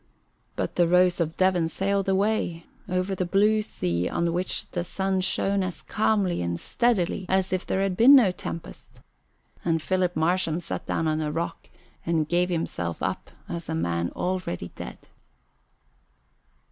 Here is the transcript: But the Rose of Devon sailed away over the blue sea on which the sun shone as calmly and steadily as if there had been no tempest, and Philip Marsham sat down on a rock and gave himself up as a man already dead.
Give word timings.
But 0.55 0.77
the 0.77 0.87
Rose 0.87 1.19
of 1.19 1.37
Devon 1.37 1.67
sailed 1.67 2.09
away 2.09 2.65
over 2.89 3.13
the 3.13 3.23
blue 3.23 3.61
sea 3.61 4.09
on 4.09 4.33
which 4.33 4.67
the 4.71 4.83
sun 4.83 5.21
shone 5.21 5.61
as 5.61 5.83
calmly 5.83 6.41
and 6.41 6.59
steadily 6.59 7.27
as 7.29 7.53
if 7.53 7.67
there 7.67 7.83
had 7.83 7.95
been 7.95 8.15
no 8.15 8.31
tempest, 8.31 8.93
and 9.63 9.79
Philip 9.79 10.15
Marsham 10.15 10.59
sat 10.59 10.87
down 10.87 11.07
on 11.07 11.21
a 11.21 11.31
rock 11.31 11.69
and 12.03 12.27
gave 12.27 12.49
himself 12.49 13.03
up 13.03 13.29
as 13.47 13.69
a 13.69 13.75
man 13.75 14.09
already 14.15 14.69
dead. 14.75 14.97